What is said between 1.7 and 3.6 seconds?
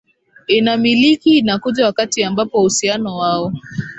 wakati ambapo uhusiano wao